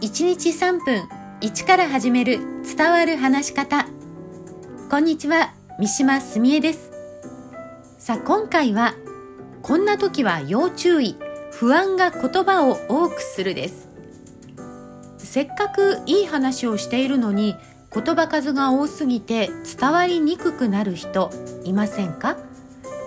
[0.00, 1.08] 1日3分
[1.42, 3.86] 1から始める伝わる話し方。
[4.90, 6.90] こんにちは三島澄江です。
[7.98, 8.94] さあ今回は
[9.60, 11.16] こんな時は要注意
[11.52, 13.90] 不安が言葉を多くするです。
[15.18, 17.54] せっかくいい話をしているのに
[17.92, 21.30] 言葉数が多すぎて伝わりにくくなる人
[21.64, 22.38] いませんか？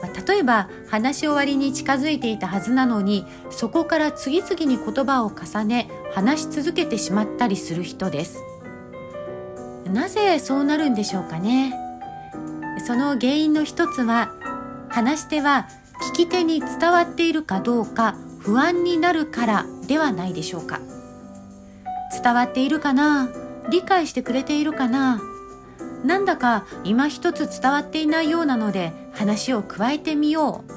[0.07, 8.39] 例えば話し終わりに近づいていたはずなのにそこから次々に言葉を重ね話し続けてしまったりする人です。
[9.85, 11.73] なぜそうなるんでしょうかね。
[12.85, 14.33] その原因の一つは
[14.89, 15.67] 話し手は
[16.11, 20.79] 聞き手に伝わっているかどうか不安になるからではないでしょうか。
[22.21, 23.29] 伝わっているかな？
[23.69, 25.21] 理解してくれているかな？
[26.03, 30.71] なんだか今一つ伝わっていないようなので話を加えてみよう、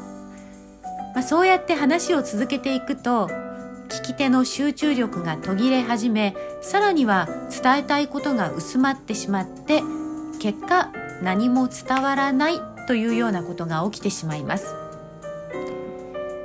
[1.15, 3.29] まあ、そうやって話を続けていくと
[3.89, 9.83] 聞き手の集中力が途切れ始めさらには伝えたいことが薄まってしまって
[10.41, 10.93] 結果
[11.23, 14.75] 何も伝わらないというようなことが起きてしまいます。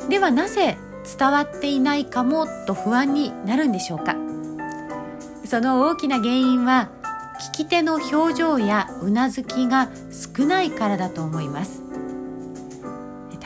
[0.09, 0.77] ではなぜ
[1.17, 4.15] 伝わっていないかもと不安になるんでしょうか。
[5.45, 6.89] その大きな原因は
[7.41, 9.89] 聞き手の表情やうなずきが
[10.37, 11.81] 少ないからだと思います。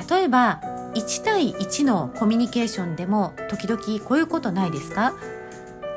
[0.10, 0.62] 例えば
[0.94, 5.14] 1対1のコミュニケーションでも時々こういうことないですか？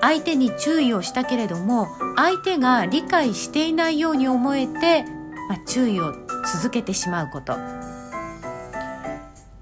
[0.01, 5.03] 相手に注意をしたけれども相手が理解していないように思えて、
[5.49, 6.13] まあ、注意を
[6.63, 7.57] 続けてしまうこと。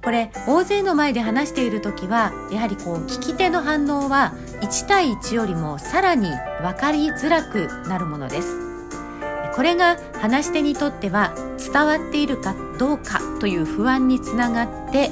[0.07, 6.31] これ大勢の前で話している時はやはりこう聞き手の反応は1対1よりもさらに
[6.63, 8.57] 分かりづらくなるものです。
[9.57, 15.11] これが話し手にとっては伝わっているかどうかという不安につながって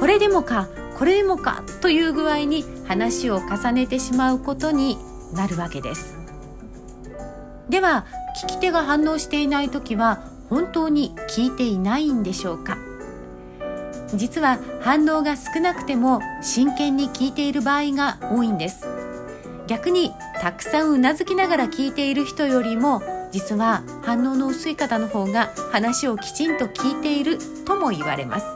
[0.00, 0.66] これでもか
[0.98, 4.98] これでもかという具合に話を重ねてしまうことに
[5.34, 6.16] なるわけです。
[7.68, 8.06] では
[8.42, 12.76] 聞き手が反応していない時は本当に聞いていないんでしょうか？
[14.16, 18.86] 実は反応が少なくても真剣に聞いている場合が多いんです。
[19.66, 28.46] 逆にたくさんうなずきながら聞いている人よりも実は反応の薄い方の方が話をきちんと聞いているとも言われます。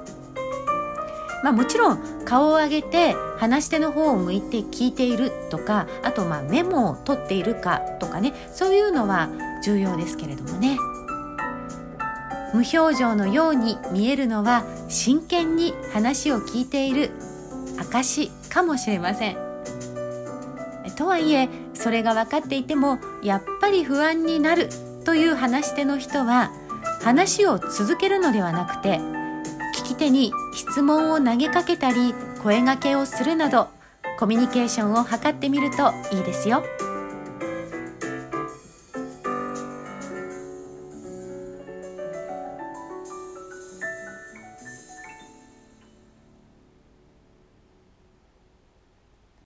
[1.42, 9.30] まあもちろん顔を上げて話し手の方を向いて聞いているとかあとまあメモを取っているかとかねそういうのは
[9.64, 10.76] 重要ですけれどもね。
[12.52, 17.10] 無表情のように見えるのは真剣に話を聞いている
[17.78, 19.36] 証かもしれません
[20.96, 24.68] とはいえそれが分かっていてもやっぱり不安になる
[25.06, 26.50] という話し手の人は
[27.02, 28.98] 話を続けるのではなくて
[29.78, 33.68] 聞き手に質問を投げかけたり声がけをするなど
[34.18, 36.62] コミュニケーションを図ってみるといいですよ。